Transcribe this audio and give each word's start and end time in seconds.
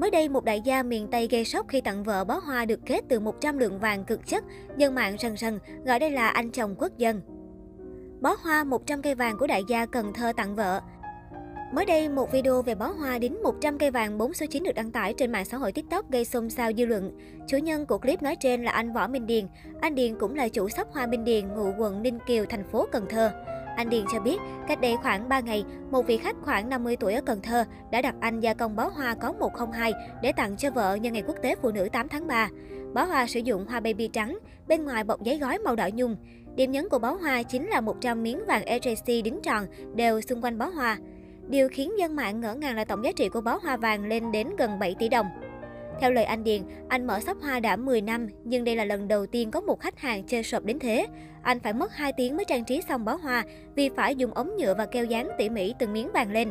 Mới 0.00 0.10
đây, 0.10 0.28
một 0.28 0.44
đại 0.44 0.60
gia 0.60 0.82
miền 0.82 1.08
Tây 1.10 1.28
gây 1.30 1.44
sốc 1.44 1.68
khi 1.68 1.80
tặng 1.80 2.04
vợ 2.04 2.24
bó 2.24 2.38
hoa 2.38 2.64
được 2.64 2.80
kết 2.86 3.04
từ 3.08 3.20
100 3.20 3.58
lượng 3.58 3.78
vàng 3.78 4.04
cực 4.04 4.26
chất. 4.26 4.44
Dân 4.76 4.94
mạng 4.94 5.16
rần 5.18 5.36
rần 5.36 5.58
gọi 5.84 5.98
đây 5.98 6.10
là 6.10 6.28
anh 6.28 6.50
chồng 6.50 6.74
quốc 6.78 6.98
dân. 6.98 7.20
Bó 8.20 8.36
hoa 8.42 8.64
100 8.64 9.02
cây 9.02 9.14
vàng 9.14 9.38
của 9.38 9.46
đại 9.46 9.64
gia 9.68 9.86
Cần 9.86 10.12
Thơ 10.12 10.32
tặng 10.36 10.56
vợ. 10.56 10.80
Mới 11.72 11.86
đây, 11.86 12.08
một 12.08 12.32
video 12.32 12.62
về 12.62 12.74
bó 12.74 12.86
hoa 12.86 13.18
đính 13.18 13.42
100 13.42 13.78
cây 13.78 13.90
vàng 13.90 14.18
4 14.18 14.34
số 14.34 14.46
9 14.46 14.62
được 14.62 14.74
đăng 14.74 14.90
tải 14.92 15.14
trên 15.14 15.32
mạng 15.32 15.44
xã 15.44 15.56
hội 15.56 15.72
TikTok 15.72 16.10
gây 16.10 16.24
xôn 16.24 16.50
xao 16.50 16.70
dư 16.72 16.86
luận. 16.86 17.18
Chủ 17.46 17.56
nhân 17.56 17.86
của 17.86 17.98
clip 17.98 18.22
nói 18.22 18.36
trên 18.40 18.64
là 18.64 18.70
anh 18.70 18.92
Võ 18.92 19.08
Minh 19.08 19.26
Điền. 19.26 19.46
Anh 19.80 19.94
Điền 19.94 20.18
cũng 20.18 20.34
là 20.34 20.48
chủ 20.48 20.68
shop 20.68 20.88
hoa 20.92 21.06
Minh 21.06 21.24
Điền, 21.24 21.48
ngụ 21.48 21.72
quận 21.78 22.02
Ninh 22.02 22.18
Kiều, 22.26 22.44
thành 22.48 22.64
phố 22.64 22.86
Cần 22.92 23.06
Thơ. 23.08 23.32
Anh 23.80 23.90
Điền 23.90 24.04
cho 24.12 24.20
biết, 24.20 24.38
cách 24.68 24.80
đây 24.80 24.96
khoảng 24.96 25.28
3 25.28 25.40
ngày, 25.40 25.64
một 25.90 26.06
vị 26.06 26.16
khách 26.16 26.36
khoảng 26.42 26.68
50 26.68 26.96
tuổi 26.96 27.14
ở 27.14 27.20
Cần 27.20 27.40
Thơ 27.42 27.64
đã 27.92 28.02
đặt 28.02 28.14
anh 28.20 28.40
gia 28.40 28.54
công 28.54 28.76
bó 28.76 28.88
hoa 28.88 29.14
có 29.14 29.32
102 29.32 29.92
để 30.22 30.32
tặng 30.32 30.56
cho 30.56 30.70
vợ 30.70 30.94
nhân 30.94 31.12
ngày 31.12 31.22
quốc 31.26 31.36
tế 31.42 31.54
phụ 31.62 31.70
nữ 31.70 31.88
8 31.92 32.08
tháng 32.08 32.26
3. 32.26 32.48
Bó 32.94 33.04
hoa 33.04 33.26
sử 33.26 33.40
dụng 33.40 33.66
hoa 33.66 33.80
baby 33.80 34.08
trắng, 34.08 34.38
bên 34.68 34.84
ngoài 34.84 35.04
bọc 35.04 35.22
giấy 35.22 35.38
gói 35.38 35.58
màu 35.58 35.76
đỏ 35.76 35.88
nhung. 35.94 36.16
Điểm 36.56 36.72
nhấn 36.72 36.88
của 36.88 36.98
bó 36.98 37.12
hoa 37.12 37.42
chính 37.42 37.68
là 37.68 37.80
100 37.80 38.22
miếng 38.22 38.46
vàng 38.46 38.64
EJC 38.64 39.22
đính 39.22 39.40
tròn 39.42 39.66
đều 39.94 40.20
xung 40.20 40.44
quanh 40.44 40.58
bó 40.58 40.66
hoa. 40.66 40.98
Điều 41.48 41.68
khiến 41.68 41.98
dân 41.98 42.16
mạng 42.16 42.40
ngỡ 42.40 42.54
ngàng 42.54 42.76
là 42.76 42.84
tổng 42.84 43.04
giá 43.04 43.12
trị 43.12 43.28
của 43.28 43.40
bó 43.40 43.58
hoa 43.62 43.76
vàng 43.76 44.06
lên 44.06 44.32
đến 44.32 44.48
gần 44.58 44.78
7 44.78 44.94
tỷ 44.98 45.08
đồng. 45.08 45.26
Theo 46.00 46.10
lời 46.10 46.24
anh 46.24 46.44
Điền, 46.44 46.62
anh 46.88 47.06
mở 47.06 47.20
shop 47.20 47.36
hoa 47.42 47.60
đã 47.60 47.76
10 47.76 48.00
năm, 48.00 48.28
nhưng 48.44 48.64
đây 48.64 48.76
là 48.76 48.84
lần 48.84 49.08
đầu 49.08 49.26
tiên 49.26 49.50
có 49.50 49.60
một 49.60 49.80
khách 49.80 49.98
hàng 49.98 50.24
chơi 50.24 50.42
sộp 50.42 50.64
đến 50.64 50.78
thế. 50.78 51.06
Anh 51.42 51.60
phải 51.60 51.72
mất 51.72 51.92
2 51.92 52.12
tiếng 52.12 52.36
mới 52.36 52.44
trang 52.44 52.64
trí 52.64 52.80
xong 52.88 53.04
bó 53.04 53.14
hoa 53.14 53.44
vì 53.74 53.90
phải 53.96 54.16
dùng 54.16 54.34
ống 54.34 54.56
nhựa 54.56 54.74
và 54.74 54.86
keo 54.86 55.04
dán 55.04 55.28
tỉ 55.38 55.48
mỉ 55.48 55.74
từng 55.78 55.92
miếng 55.92 56.12
vàng 56.12 56.32
lên. 56.32 56.50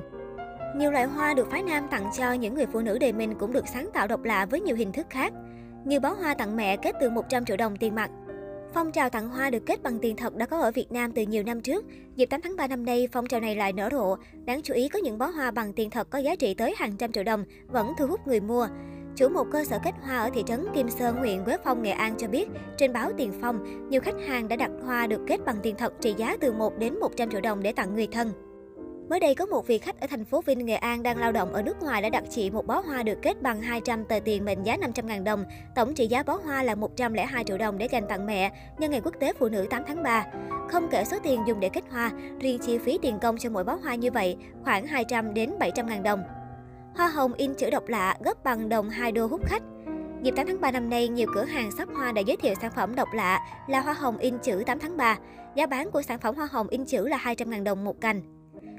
Nhiều 0.76 0.92
loại 0.92 1.06
hoa 1.06 1.34
được 1.34 1.52
phái 1.52 1.64
nam 1.64 1.88
tặng 1.92 2.10
cho 2.18 2.34
những 2.34 2.56
người 2.56 2.66
phụ 2.74 2.82
nữ 2.82 2.98
đời 3.00 3.14
mình 3.14 3.36
cũng 3.40 3.54
được 3.54 3.68
sáng 3.68 3.90
tạo 3.94 4.08
độc 4.08 4.24
lạ 4.24 4.46
với 4.46 4.62
nhiều 4.62 4.76
hình 4.76 4.92
thức 4.92 5.08
khác. 5.10 5.34
Như 5.86 6.00
bó 6.00 6.10
hoa 6.10 6.34
tặng 6.34 6.56
mẹ 6.56 6.78
kết 6.78 6.96
từ 7.02 7.10
100 7.10 7.46
triệu 7.46 7.58
đồng 7.58 7.76
tiền 7.78 7.96
mặt, 7.96 8.12
Phong 8.74 8.92
trào 8.92 9.10
tặng 9.10 9.30
hoa 9.30 9.50
được 9.50 9.66
kết 9.66 9.84
bằng 9.84 10.00
tiền 10.00 10.16
thật 10.16 10.36
đã 10.36 10.46
có 10.46 10.62
ở 10.62 10.72
Việt 10.72 10.92
Nam 10.92 11.12
từ 11.12 11.22
nhiều 11.22 11.44
năm 11.44 11.62
trước. 11.62 11.86
Dịp 12.16 12.26
8 12.26 12.42
tháng 12.42 12.56
3 12.56 12.68
năm 12.68 12.86
nay, 12.86 13.08
phong 13.12 13.28
trào 13.28 13.40
này 13.40 13.56
lại 13.56 13.74
nở 13.74 13.90
rộ. 13.92 14.16
Đáng 14.46 14.62
chú 14.62 14.74
ý 14.74 14.90
có 14.90 15.00
những 15.00 15.18
bó 15.18 15.26
hoa 15.26 15.52
bằng 15.52 15.74
tiền 15.74 15.90
thật 15.90 16.10
có 16.10 16.20
giá 16.20 16.36
trị 16.36 16.54
tới 16.54 16.76
hàng 16.78 16.98
trăm 16.98 17.12
triệu 17.12 17.24
đồng 17.24 17.46
vẫn 17.68 17.94
thu 17.98 18.08
hút 18.08 18.28
người 18.28 18.40
mua. 18.40 18.68
Chủ 19.20 19.30
một 19.30 19.48
cơ 19.52 19.64
sở 19.64 19.80
kết 19.84 19.96
hoa 20.02 20.18
ở 20.18 20.30
thị 20.34 20.44
trấn 20.48 20.66
Kim 20.76 20.90
Sơn, 20.90 21.16
huyện 21.16 21.44
Quế 21.44 21.58
Phong, 21.64 21.84
Nghệ 21.84 21.92
An 21.92 22.16
cho 22.18 22.28
biết, 22.28 22.50
trên 22.78 22.94
báo 22.94 23.12
Tiền 23.18 23.32
Phong, 23.42 23.90
nhiều 23.90 24.02
khách 24.02 24.16
hàng 24.28 24.48
đã 24.48 24.56
đặt 24.56 24.72
hoa 24.86 25.08
được 25.08 25.22
kết 25.28 25.46
bằng 25.46 25.56
tiền 25.64 25.76
thật 25.76 25.94
trị 26.02 26.14
giá 26.18 26.38
từ 26.42 26.54
1 26.54 26.78
đến 26.78 27.00
100 27.00 27.32
triệu 27.32 27.42
đồng 27.42 27.64
để 27.64 27.72
tặng 27.72 27.96
người 27.96 28.08
thân. 28.08 28.32
Mới 29.10 29.20
đây 29.20 29.36
có 29.36 29.46
một 29.46 29.68
vị 29.68 29.78
khách 29.78 30.02
ở 30.02 30.08
thành 30.08 30.26
phố 30.26 30.42
Vinh, 30.42 30.66
Nghệ 30.66 30.76
An 30.76 31.04
đang 31.04 31.18
lao 31.18 31.32
động 31.32 31.54
ở 31.54 31.62
nước 31.62 31.82
ngoài 31.82 32.02
đã 32.02 32.10
đặt 32.10 32.24
chị 32.30 32.50
một 32.50 32.68
bó 32.68 32.80
hoa 32.80 33.04
được 33.04 33.18
kết 33.22 33.42
bằng 33.42 33.62
200 33.62 34.06
tờ 34.06 34.20
tiền 34.26 34.46
mệnh 34.46 34.64
giá 34.64 34.78
500.000 34.78 35.24
đồng. 35.24 35.46
Tổng 35.76 35.94
trị 35.94 36.08
giá 36.08 36.24
bó 36.24 36.40
hoa 36.46 36.64
là 36.64 36.76
102 36.76 37.44
triệu 37.44 37.58
đồng 37.58 37.78
để 37.78 37.88
dành 37.92 38.08
tặng 38.08 38.26
mẹ 38.26 38.52
nhân 38.78 38.92
ngày 38.92 39.02
quốc 39.04 39.14
tế 39.20 39.34
phụ 39.40 39.50
nữ 39.50 39.68
8 39.70 39.84
tháng 39.88 40.04
3. 40.04 40.26
Không 40.70 40.88
kể 40.92 41.04
số 41.06 41.18
tiền 41.24 41.40
dùng 41.48 41.60
để 41.60 41.70
kết 41.70 41.84
hoa, 41.92 42.12
riêng 42.40 42.60
chi 42.60 42.78
phí 42.78 43.00
tiền 43.02 43.20
công 43.20 43.38
cho 43.38 43.50
mỗi 43.50 43.64
bó 43.64 43.76
hoa 43.84 43.96
như 43.96 44.12
vậy 44.12 44.38
khoảng 44.64 44.88
200 44.88 45.34
đến 45.34 45.52
700.000 45.60 46.04
đồng. 46.04 46.24
Hoa 46.96 47.08
hồng 47.08 47.34
in 47.34 47.54
chữ 47.54 47.70
độc 47.70 47.88
lạ 47.88 48.16
gấp 48.24 48.44
bằng 48.44 48.70
đồng 48.70 48.90
2 48.90 49.12
đô 49.12 49.28
hút 49.28 49.42
khách. 49.46 49.64
Dịp 50.22 50.34
8 50.36 50.48
tháng 50.48 50.62
3 50.62 50.72
năm 50.72 50.90
nay, 50.90 51.08
nhiều 51.08 51.28
cửa 51.36 51.44
hàng 51.44 51.72
shop 51.72 51.90
hoa 51.96 52.12
đã 52.12 52.22
giới 52.22 52.38
thiệu 52.38 52.54
sản 52.62 52.72
phẩm 52.76 52.96
độc 52.96 53.08
lạ 53.14 53.40
là 53.68 53.82
hoa 53.82 53.94
hồng 53.94 54.18
in 54.18 54.38
chữ 54.40 54.64
8 54.66 54.80
tháng 54.80 54.98
3. 54.98 55.18
Giá 55.56 55.66
bán 55.66 55.92
của 55.92 56.02
sản 56.02 56.20
phẩm 56.20 56.36
hoa 56.36 56.48
hồng 56.52 56.68
in 56.68 56.86
chữ 56.86 57.08
là 57.08 57.18
200.000 57.18 57.64
đồng 57.64 57.84
một 57.84 58.02
cành. 58.02 58.22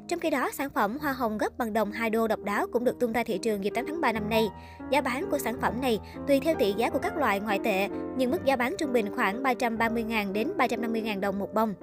Trong 0.09 0.21
khi 0.21 0.31
đó, 0.31 0.51
sản 0.53 0.71
phẩm 0.71 0.99
hoa 0.99 1.13
hồng 1.13 1.39
gấp 1.39 1.59
bằng 1.59 1.73
đồng 1.73 1.93
2 1.93 2.11
đô 2.11 2.29
độc 2.29 2.41
đáo 2.45 2.67
cũng 2.73 2.85
được 2.85 3.01
tung 3.01 3.13
ra 3.13 3.25
thị 3.25 3.39
trường 3.39 3.65
dịp 3.65 3.71
8 3.75 3.87
tháng 3.87 4.01
3 4.01 4.13
năm 4.13 4.31
nay. 4.31 4.49
Giá 4.91 5.01
bán 5.01 5.31
của 5.31 5.39
sản 5.39 5.61
phẩm 5.61 5.81
này 5.81 6.01
tùy 6.29 6.41
theo 6.41 6.55
tỷ 6.59 6.73
giá 6.73 6.91
của 6.91 6.99
các 6.99 7.17
loại 7.17 7.41
ngoại 7.41 7.59
tệ, 7.65 7.89
nhưng 8.17 8.31
mức 8.31 8.45
giá 8.45 8.57
bán 8.57 8.75
trung 8.79 8.93
bình 8.93 9.07
khoảng 9.17 9.43
330.000 9.43 10.33
đến 10.33 10.49
350.000 10.59 11.21
đồng 11.21 11.39
một 11.39 11.55
bông. 11.55 11.75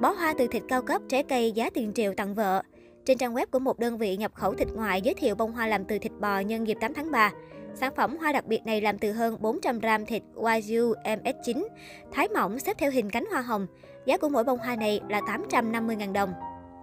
Bó 0.00 0.10
hoa 0.10 0.34
từ 0.38 0.46
thịt 0.46 0.62
cao 0.68 0.82
cấp, 0.82 1.02
trái 1.08 1.22
cây 1.22 1.52
giá 1.52 1.70
tiền 1.70 1.92
triệu 1.94 2.14
tặng 2.16 2.34
vợ. 2.34 2.62
Trên 3.04 3.18
trang 3.18 3.34
web 3.34 3.46
của 3.50 3.58
một 3.58 3.78
đơn 3.78 3.98
vị 3.98 4.16
nhập 4.16 4.32
khẩu 4.34 4.54
thịt 4.54 4.68
ngoại 4.74 5.02
giới 5.02 5.14
thiệu 5.14 5.34
bông 5.34 5.52
hoa 5.52 5.66
làm 5.66 5.84
từ 5.84 5.98
thịt 5.98 6.12
bò 6.20 6.38
nhân 6.38 6.68
dịp 6.68 6.76
8 6.80 6.94
tháng 6.94 7.10
3. 7.10 7.30
Sản 7.74 7.92
phẩm 7.96 8.16
hoa 8.16 8.32
đặc 8.32 8.46
biệt 8.46 8.60
này 8.66 8.80
làm 8.80 8.98
từ 8.98 9.12
hơn 9.12 9.36
400 9.40 9.78
gram 9.78 10.06
thịt 10.06 10.22
Wagyu 10.34 10.94
MS9, 11.04 11.66
thái 12.12 12.28
mỏng 12.28 12.58
xếp 12.58 12.78
theo 12.78 12.90
hình 12.90 13.10
cánh 13.10 13.24
hoa 13.30 13.40
hồng. 13.40 13.66
Giá 14.06 14.16
của 14.16 14.28
mỗi 14.28 14.44
bông 14.44 14.58
hoa 14.58 14.76
này 14.76 15.00
là 15.08 15.20
850.000 15.20 16.12
đồng. 16.12 16.32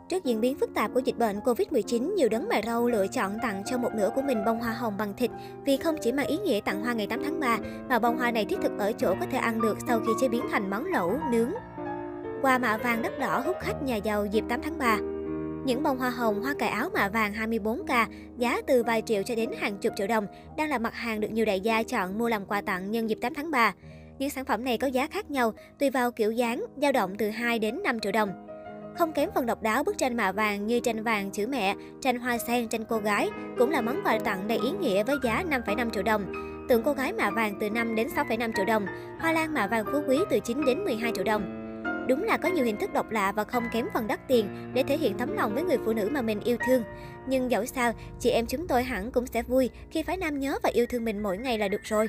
Trước 0.10 0.24
diễn 0.24 0.42
biến 0.42 0.58
phức 0.58 0.74
tạp 0.74 0.94
của 0.94 1.00
dịch 1.00 1.18
bệnh 1.18 1.40
Covid-19, 1.40 2.16
nhiều 2.16 2.30
đấng 2.30 2.50
mày 2.50 2.64
râu 2.66 2.90
lựa 2.90 3.08
chọn 3.08 3.38
tặng 3.42 3.64
cho 3.66 3.78
một 3.78 3.90
nửa 3.96 4.10
của 4.16 4.22
mình 4.22 4.46
bông 4.46 4.60
hoa 4.60 4.74
hồng 4.74 4.98
bằng 4.98 5.14
thịt 5.14 5.32
vì 5.66 5.78
không 5.78 5.96
chỉ 6.02 6.12
mang 6.12 6.28
ý 6.28 6.38
nghĩa 6.38 6.60
tặng 6.66 6.84
hoa 6.84 6.94
ngày 6.94 7.08
8 7.08 7.24
tháng 7.24 7.40
3, 7.40 7.58
mà 7.90 8.00
bông 8.00 8.18
hoa 8.18 8.32
này 8.32 8.46
thiết 8.46 8.58
thực 8.62 8.72
ở 8.80 8.92
chỗ 8.94 9.16
có 9.20 9.26
thể 9.32 9.38
ăn 9.38 9.62
được 9.62 9.78
sau 9.88 10.00
khi 10.00 10.12
chế 10.22 10.28
biến 10.28 10.44
thành 10.52 10.70
món 10.70 10.86
lẩu, 10.86 11.20
nướng. 11.32 11.52
Quà 12.42 12.58
mạ 12.58 12.78
vàng 12.78 13.02
đất 13.02 13.20
đỏ 13.20 13.40
hút 13.46 13.56
khách 13.62 13.84
nhà 13.84 13.96
giàu 13.96 14.26
dịp 14.26 14.44
8 14.50 14.62
tháng 14.62 14.78
3 14.78 15.00
những 15.68 15.84
bông 15.84 15.98
hoa 15.98 16.10
hồng, 16.10 16.42
hoa 16.42 16.54
cài 16.60 16.70
áo 16.70 16.90
mạ 16.94 17.10
vàng 17.10 17.34
24K, 17.34 18.06
giá 18.38 18.62
từ 18.68 18.84
vài 18.84 19.02
triệu 19.06 19.24
cho 19.24 19.36
đến 19.36 19.50
hàng 19.60 19.78
chục 19.78 19.94
triệu 19.96 20.08
đồng, 20.08 20.28
đang 20.58 20.70
là 20.70 20.78
mặt 20.78 20.94
hàng 20.94 21.20
được 21.20 21.32
nhiều 21.32 21.46
đại 21.46 21.60
gia 21.60 21.84
chọn 21.84 22.18
mua 22.18 22.30
làm 22.30 22.46
quà 22.46 22.62
tặng 22.62 22.92
nhân 22.92 23.10
dịp 23.10 23.18
8 23.22 23.34
tháng 23.34 23.52
3. 23.52 23.74
Những 24.20 24.30
sản 24.30 24.46
phẩm 24.46 24.64
này 24.64 24.78
có 24.78 24.88
giá 24.88 25.08
khác 25.08 25.32
nhau, 25.32 25.54
tùy 25.80 25.90
vào 25.90 26.12
kiểu 26.12 26.32
dáng, 26.32 26.66
dao 26.82 26.92
động 26.92 27.16
từ 27.18 27.30
2 27.30 27.60
đến 27.60 27.84
5 27.84 28.00
triệu 28.00 28.12
đồng. 28.12 28.48
Không 28.98 29.12
kém 29.12 29.30
phần 29.36 29.46
độc 29.46 29.62
đáo 29.62 29.84
bức 29.84 29.98
tranh 29.98 30.18
mạ 30.18 30.32
vàng 30.32 30.68
như 30.68 30.80
tranh 30.80 31.04
vàng 31.04 31.32
chữ 31.32 31.48
mẹ, 31.48 31.76
tranh 32.02 32.20
hoa 32.20 32.38
sen, 32.38 32.68
tranh 32.68 32.86
cô 32.90 32.98
gái 32.98 33.30
cũng 33.58 33.72
là 33.72 33.82
món 33.82 34.02
quà 34.04 34.20
tặng 34.20 34.48
đầy 34.48 34.58
ý 34.58 34.72
nghĩa 34.72 35.04
với 35.04 35.16
giá 35.24 35.44
5,5 35.50 35.90
triệu 35.90 36.04
đồng. 36.04 36.34
Tượng 36.70 36.84
cô 36.84 36.94
gái 36.94 37.14
mạ 37.14 37.30
vàng 37.30 37.58
từ 37.60 37.70
5 37.70 37.96
đến 37.96 38.08
6,5 38.16 38.52
triệu 38.56 38.66
đồng, 38.66 38.86
hoa 39.20 39.32
lan 39.32 39.54
mạ 39.54 39.68
vàng 39.68 39.86
phú 39.92 40.02
quý 40.08 40.18
từ 40.30 40.40
9 40.40 40.66
đến 40.66 40.84
12 40.86 41.12
triệu 41.16 41.24
đồng. 41.24 41.57
Đúng 42.08 42.24
là 42.24 42.38
có 42.38 42.50
nhiều 42.50 42.66
hình 42.66 42.78
thức 42.78 42.94
độc 42.94 43.12
lạ 43.12 43.32
và 43.32 43.44
không 43.44 43.64
kém 43.74 43.88
phần 43.94 44.08
đắt 44.08 44.28
tiền 44.28 44.72
để 44.74 44.84
thể 44.84 44.98
hiện 44.98 45.18
tấm 45.18 45.36
lòng 45.36 45.54
với 45.54 45.64
người 45.64 45.78
phụ 45.86 45.94
nữ 45.94 46.10
mà 46.12 46.22
mình 46.22 46.40
yêu 46.40 46.58
thương. 46.66 46.84
Nhưng 47.28 47.52
dẫu 47.52 47.66
sao, 47.66 47.94
chị 48.20 48.30
em 48.30 48.46
chúng 48.46 48.68
tôi 48.68 48.84
hẳn 48.84 49.12
cũng 49.12 49.26
sẽ 49.26 49.44
vui 49.44 49.70
khi 49.92 50.04
phái 50.04 50.18
nam 50.18 50.40
nhớ 50.40 50.58
và 50.64 50.70
yêu 50.74 50.86
thương 50.90 51.06
mình 51.06 51.24
mỗi 51.24 51.38
ngày 51.38 51.58
là 51.58 51.68
được 51.68 51.84
rồi. 51.84 52.08